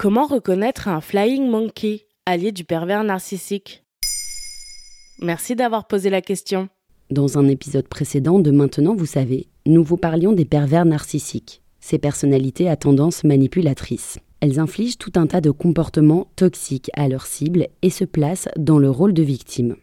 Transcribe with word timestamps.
Comment 0.00 0.26
reconnaître 0.26 0.88
un 0.88 1.02
flying 1.02 1.46
monkey, 1.46 2.06
allié 2.24 2.52
du 2.52 2.64
pervers 2.64 3.04
narcissique? 3.04 3.84
Merci 5.20 5.54
d'avoir 5.54 5.86
posé 5.86 6.08
la 6.08 6.22
question. 6.22 6.70
Dans 7.10 7.36
un 7.36 7.46
épisode 7.48 7.86
précédent 7.86 8.38
de 8.38 8.50
Maintenant, 8.50 8.96
vous 8.96 9.04
savez, 9.04 9.48
nous 9.66 9.84
vous 9.84 9.98
parlions 9.98 10.32
des 10.32 10.46
pervers 10.46 10.86
narcissiques, 10.86 11.60
ces 11.80 11.98
personnalités 11.98 12.66
à 12.66 12.76
tendance 12.76 13.24
manipulatrice. 13.24 14.18
Elles 14.40 14.58
infligent 14.58 14.96
tout 14.96 15.12
un 15.16 15.26
tas 15.26 15.42
de 15.42 15.50
comportements 15.50 16.28
toxiques 16.34 16.90
à 16.94 17.06
leur 17.06 17.26
cible 17.26 17.66
et 17.82 17.90
se 17.90 18.06
placent 18.06 18.48
dans 18.56 18.78
le 18.78 18.88
rôle 18.88 19.12
de 19.12 19.22
victime. 19.22 19.76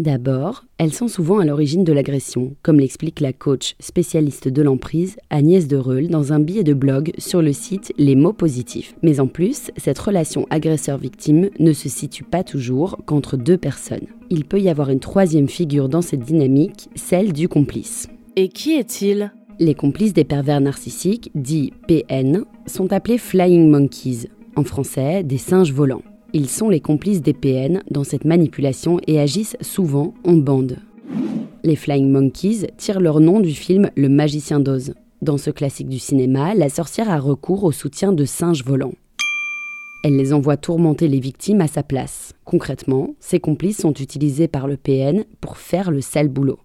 D'abord, 0.00 0.64
elles 0.78 0.92
sont 0.92 1.06
souvent 1.06 1.38
à 1.38 1.44
l'origine 1.44 1.84
de 1.84 1.92
l'agression, 1.92 2.56
comme 2.62 2.80
l'explique 2.80 3.20
la 3.20 3.32
coach 3.32 3.76
spécialiste 3.78 4.48
de 4.48 4.60
l'emprise 4.60 5.16
Agnès 5.30 5.68
de 5.68 5.76
Reul 5.76 6.08
dans 6.08 6.32
un 6.32 6.40
billet 6.40 6.64
de 6.64 6.74
blog 6.74 7.12
sur 7.16 7.40
le 7.40 7.52
site 7.52 7.92
Les 7.96 8.16
mots 8.16 8.32
positifs. 8.32 8.96
Mais 9.02 9.20
en 9.20 9.28
plus, 9.28 9.70
cette 9.76 9.98
relation 10.00 10.48
agresseur-victime 10.50 11.48
ne 11.60 11.72
se 11.72 11.88
situe 11.88 12.24
pas 12.24 12.42
toujours 12.42 12.98
qu'entre 13.06 13.36
deux 13.36 13.56
personnes. 13.56 14.08
Il 14.30 14.46
peut 14.46 14.60
y 14.60 14.68
avoir 14.68 14.90
une 14.90 14.98
troisième 14.98 15.48
figure 15.48 15.88
dans 15.88 16.02
cette 16.02 16.24
dynamique, 16.24 16.88
celle 16.96 17.32
du 17.32 17.48
complice. 17.48 18.08
Et 18.34 18.48
qui 18.48 18.72
est-il? 18.72 19.32
Les 19.60 19.76
complices 19.76 20.12
des 20.12 20.24
pervers 20.24 20.60
narcissiques, 20.60 21.30
dits 21.36 21.72
PN, 21.86 22.44
sont 22.66 22.92
appelés 22.92 23.18
Flying 23.18 23.70
Monkeys, 23.70 24.28
en 24.56 24.64
français 24.64 25.22
des 25.22 25.38
singes 25.38 25.72
volants. 25.72 26.02
Ils 26.36 26.50
sont 26.50 26.68
les 26.68 26.80
complices 26.80 27.22
des 27.22 27.32
PN 27.32 27.84
dans 27.92 28.02
cette 28.02 28.24
manipulation 28.24 28.98
et 29.06 29.20
agissent 29.20 29.56
souvent 29.60 30.14
en 30.24 30.32
bande. 30.32 30.78
Les 31.62 31.76
Flying 31.76 32.10
Monkeys 32.10 32.66
tirent 32.76 32.98
leur 32.98 33.20
nom 33.20 33.38
du 33.38 33.52
film 33.52 33.88
Le 33.94 34.08
Magicien 34.08 34.58
d'Oz. 34.58 34.94
Dans 35.22 35.38
ce 35.38 35.50
classique 35.50 35.88
du 35.88 36.00
cinéma, 36.00 36.56
la 36.56 36.68
sorcière 36.70 37.08
a 37.08 37.20
recours 37.20 37.62
au 37.62 37.70
soutien 37.70 38.12
de 38.12 38.24
singes 38.24 38.64
volants. 38.64 38.94
Elle 40.02 40.16
les 40.16 40.32
envoie 40.32 40.56
tourmenter 40.56 41.06
les 41.06 41.20
victimes 41.20 41.60
à 41.60 41.68
sa 41.68 41.84
place. 41.84 42.32
Concrètement, 42.44 43.14
ces 43.20 43.38
complices 43.38 43.78
sont 43.78 43.94
utilisés 43.94 44.48
par 44.48 44.66
le 44.66 44.76
PN 44.76 45.24
pour 45.40 45.56
faire 45.56 45.92
le 45.92 46.00
sale 46.00 46.28
boulot. 46.28 46.58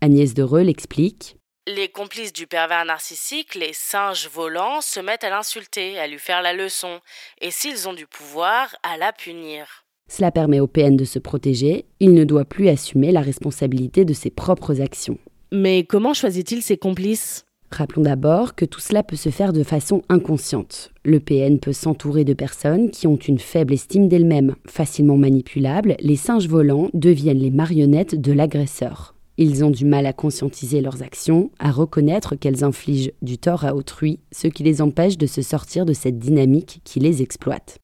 Agnès 0.00 0.34
de 0.34 0.42
Reul 0.42 0.68
explique 0.68 1.36
Les 1.68 1.86
complices 1.86 2.32
du 2.32 2.48
pervers 2.48 2.84
narcissique, 2.84 3.54
les 3.54 3.72
singes 3.72 4.28
volants, 4.28 4.80
se 4.80 4.98
mettent 4.98 5.22
à 5.22 5.30
l'insulter, 5.30 5.96
à 5.96 6.08
lui 6.08 6.18
faire 6.18 6.42
la 6.42 6.52
leçon, 6.52 6.98
et 7.40 7.52
s'ils 7.52 7.88
ont 7.88 7.92
du 7.92 8.04
pouvoir, 8.04 8.74
à 8.82 8.96
la 8.96 9.12
punir. 9.12 9.84
Cela 10.08 10.32
permet 10.32 10.58
au 10.58 10.66
PN 10.66 10.96
de 10.96 11.04
se 11.04 11.20
protéger, 11.20 11.86
il 12.00 12.14
ne 12.14 12.24
doit 12.24 12.44
plus 12.44 12.68
assumer 12.68 13.12
la 13.12 13.20
responsabilité 13.20 14.04
de 14.04 14.12
ses 14.12 14.30
propres 14.30 14.80
actions. 14.80 15.18
Mais 15.52 15.84
comment 15.84 16.14
choisit-il 16.14 16.62
ses 16.62 16.78
complices? 16.78 17.44
Rappelons 17.70 18.02
d'abord 18.02 18.56
que 18.56 18.64
tout 18.64 18.80
cela 18.80 19.04
peut 19.04 19.14
se 19.14 19.30
faire 19.30 19.52
de 19.52 19.62
façon 19.62 20.02
inconsciente. 20.08 20.90
Le 21.04 21.20
PN 21.20 21.60
peut 21.60 21.72
s'entourer 21.72 22.24
de 22.24 22.34
personnes 22.34 22.90
qui 22.90 23.06
ont 23.06 23.14
une 23.14 23.38
faible 23.38 23.74
estime 23.74 24.08
d'elles-mêmes. 24.08 24.56
Facilement 24.66 25.16
manipulables, 25.16 25.94
les 26.00 26.16
singes 26.16 26.48
volants 26.48 26.90
deviennent 26.92 27.38
les 27.38 27.52
marionnettes 27.52 28.20
de 28.20 28.32
l'agresseur. 28.32 29.14
Ils 29.44 29.64
ont 29.64 29.70
du 29.70 29.84
mal 29.84 30.06
à 30.06 30.12
conscientiser 30.12 30.80
leurs 30.80 31.02
actions, 31.02 31.50
à 31.58 31.72
reconnaître 31.72 32.36
qu'elles 32.36 32.62
infligent 32.62 33.10
du 33.22 33.38
tort 33.38 33.64
à 33.64 33.74
autrui, 33.74 34.20
ce 34.30 34.46
qui 34.46 34.62
les 34.62 34.80
empêche 34.80 35.18
de 35.18 35.26
se 35.26 35.42
sortir 35.42 35.84
de 35.84 35.92
cette 35.92 36.20
dynamique 36.20 36.80
qui 36.84 37.00
les 37.00 37.22
exploite. 37.22 37.78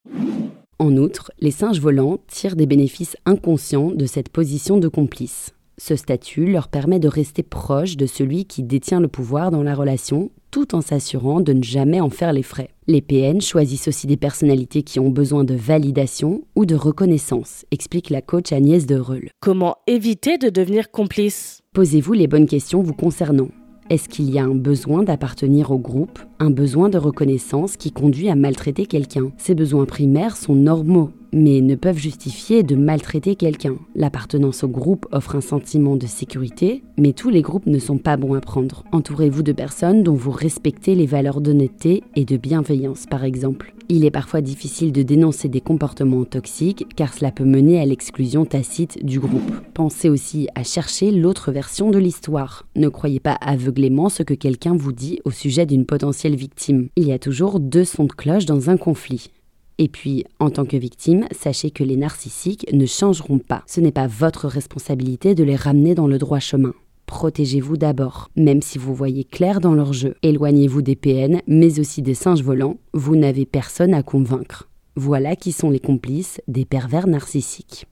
En 0.79 0.97
outre, 0.97 1.33
les 1.41 1.51
singes 1.51 1.81
volants 1.81 2.19
tirent 2.29 2.55
des 2.55 2.67
bénéfices 2.67 3.17
inconscients 3.27 3.91
de 3.91 4.07
cette 4.07 4.29
position 4.29 4.79
de 4.79 4.87
complice. 4.87 5.53
Ce 5.79 5.97
statut 5.97 6.47
leur 6.47 6.69
permet 6.69 7.01
de 7.01 7.09
rester 7.09 7.43
proche 7.43 7.97
de 7.97 8.07
celui 8.07 8.45
qui 8.45 8.63
détient 8.63 9.01
le 9.01 9.09
pouvoir 9.09 9.51
dans 9.51 9.65
la 9.65 9.75
relation, 9.75 10.31
tout 10.51 10.75
en 10.75 10.81
s'assurant 10.81 11.41
de 11.41 11.53
ne 11.53 11.63
jamais 11.63 12.01
en 12.01 12.11
faire 12.11 12.33
les 12.33 12.43
frais. 12.43 12.71
Les 12.87 13.01
PN 13.01 13.41
choisissent 13.41 13.89
aussi 13.89 14.07
des 14.07 14.17
personnalités 14.17 14.83
qui 14.83 14.99
ont 14.99 15.11
besoin 15.11 15.45
de 15.45 15.55
validation 15.55 16.43
ou 16.57 16.67
de 16.67 16.75
reconnaissance, 16.75 17.65
explique 17.71 18.11
la 18.11 18.23
coach 18.23 18.53
Agnès 18.53 18.87
de 18.87 18.97
Reul. 18.97 19.31
Comment 19.41 19.77
éviter 19.87 20.39
de 20.39 20.49
devenir 20.49 20.91
complice? 20.91 21.61
Posez-vous 21.75 22.15
les 22.15 22.27
bonnes 22.27 22.47
questions 22.47 22.83
vous 22.83 22.95
concernant. 22.95 23.49
Est-ce 23.91 24.11
qu'il 24.11 24.31
y 24.31 24.39
a 24.39 24.45
un 24.45 24.55
besoin 24.55 25.03
d'appartenir 25.03 25.71
au 25.71 25.79
groupe, 25.79 26.19
un 26.41 26.51
besoin 26.51 26.91
de 26.91 26.99
reconnaissance 26.99 27.79
qui 27.79 27.91
conduit 27.91 28.29
à 28.29 28.35
maltraiter 28.35 28.85
quelqu'un? 28.85 29.33
Ces 29.39 29.55
besoins 29.55 29.87
primaires 29.87 30.37
sont 30.37 30.55
normaux, 30.55 31.11
mais 31.33 31.61
ne 31.61 31.75
peuvent 31.75 31.99
justifier 31.99 32.63
de 32.63 32.77
maltraiter 32.77 33.37
quelqu'un. 33.37 33.77
L'appartenance 33.95 34.65
au 34.65 34.69
groupe 34.69 35.07
offre 35.13 35.37
un 35.37 35.41
sentiment 35.41 35.97
de 35.97 36.07
sécurité, 36.07 36.83
mais 36.97 37.13
tous 37.13 37.31
les 37.31 37.43
groupes 37.43 37.67
ne 37.67 37.79
sont 37.79 37.99
pas 37.99 38.17
bons 38.17 38.35
à 38.35 38.41
prendre. 38.41 38.85
Entourez-vous 38.93 39.43
de 39.43 39.53
personnes 39.53 40.03
dont 40.03 40.15
vous 40.15 40.31
respectez 40.31 40.95
les 40.95 41.07
valeurs 41.07 41.41
d'honnêteté 41.41 42.03
et 42.17 42.25
de 42.25 42.37
bienveillance, 42.37 43.07
par 43.07 43.25
exemple. 43.25 43.75
Il 43.91 44.05
est 44.05 44.11
parfois 44.11 44.43
difficile 44.43 44.93
de 44.93 45.03
dénoncer 45.03 45.49
des 45.49 45.63
comportements 45.63 46.27
toxiques 46.27 46.87
car 46.95 47.15
cela 47.15 47.31
peut 47.31 47.45
mener 47.45 47.81
à 47.81 47.87
l'exclusion 47.87 48.45
tacite 48.45 49.03
du 49.03 49.19
groupe. 49.19 49.51
Pensez 49.73 50.11
aussi 50.11 50.47
à 50.55 50.63
chercher 50.63 51.11
l'autre 51.11 51.53
version 51.53 51.91
de 51.91 51.99
l'histoire. 51.99 52.67
Ne 52.77 52.91
croyez 52.91 53.19
pas 53.19 53.39
aveuglément 53.41 54.11
ce 54.11 54.23
que 54.23 54.35
quelqu'un 54.35 54.77
vous 54.77 54.93
dit 54.93 55.21
au 55.25 55.31
sujet 55.31 55.65
d'une 55.65 55.87
potentielle 55.87 56.37
victime. 56.37 56.89
Il 56.97 57.07
y 57.07 57.13
a 57.13 57.19
toujours 57.19 57.61
deux 57.61 57.85
sons 57.85 58.05
de 58.05 58.13
cloche 58.13 58.45
dans 58.45 58.69
un 58.69 58.77
conflit. 58.77 59.31
Et 59.79 59.89
puis, 59.89 60.25
en 60.41 60.51
tant 60.51 60.65
que 60.65 60.77
victime, 60.77 61.27
sachez 61.31 61.71
que 61.71 61.85
les 61.85 61.97
narcissiques 61.97 62.67
ne 62.73 62.85
changeront 62.85 63.39
pas. 63.39 63.63
Ce 63.67 63.81
n'est 63.81 63.93
pas 63.93 64.09
votre 64.09 64.49
responsabilité 64.49 65.37
de 65.37 65.45
les 65.45 65.55
ramener 65.55 65.95
dans 65.95 66.09
le 66.09 66.19
droit 66.19 66.41
chemin. 66.41 66.75
Protégez-vous 67.07 67.77
d'abord, 67.77 68.29
même 68.37 68.61
si 68.61 68.77
vous 68.77 68.95
voyez 68.95 69.25
clair 69.25 69.61
dans 69.61 69.75
leur 69.75 69.93
jeu. 69.93 70.17
Éloignez-vous 70.23 70.83
des 70.83 70.97
PN, 70.97 71.41
mais 71.47 71.79
aussi 71.79 72.03
des 72.03 72.15
singes 72.15 72.43
volants. 72.43 72.77
Vous 72.93 73.17
n'avez 73.17 73.47
personne 73.47 73.95
à 73.95 74.03
convaincre. 74.03 74.69
Voilà 74.97 75.37
qui 75.37 75.53
sont 75.53 75.71
les 75.71 75.79
complices 75.79 76.41
des 76.49 76.65
pervers 76.65 77.07
narcissiques. 77.07 77.87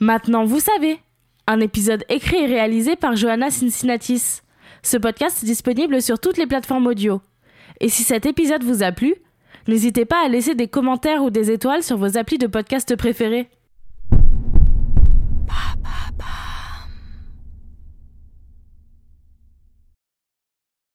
Maintenant, 0.00 0.46
vous 0.46 0.60
savez 0.60 0.98
Un 1.46 1.60
épisode 1.60 2.04
écrit 2.08 2.38
et 2.38 2.46
réalisé 2.46 2.96
par 2.96 3.14
Johanna 3.14 3.50
Cincinnatis. 3.50 4.40
Ce 4.82 4.96
podcast 4.96 5.42
est 5.42 5.46
disponible 5.46 6.00
sur 6.00 6.18
toutes 6.18 6.38
les 6.38 6.46
plateformes 6.46 6.86
audio. 6.86 7.20
Et 7.80 7.88
si 7.88 8.02
cet 8.02 8.24
épisode 8.24 8.64
vous 8.64 8.82
a 8.82 8.92
plu, 8.92 9.14
n'hésitez 9.68 10.04
pas 10.04 10.24
à 10.24 10.28
laisser 10.28 10.54
des 10.54 10.68
commentaires 10.68 11.22
ou 11.22 11.30
des 11.30 11.50
étoiles 11.50 11.82
sur 11.82 11.96
vos 11.96 12.16
applis 12.16 12.38
de 12.38 12.46
podcast 12.46 12.96
préférés. 12.96 13.48